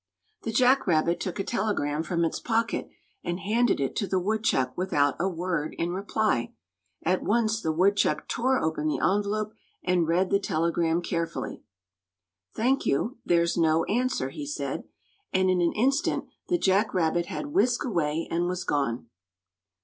[0.41, 2.89] The Jack Rabbit took a telegram from its pocket
[3.23, 6.55] and handed it to the woodchuck without a word in reply.
[7.03, 9.53] At once the woodchuck tore open the envelope
[9.83, 11.61] and read the telegram carefully.
[12.55, 13.19] "Thank you.
[13.23, 14.85] There's no answer," he said;
[15.31, 19.07] and in an instant the Jack Rabbit had whisked away and was gone.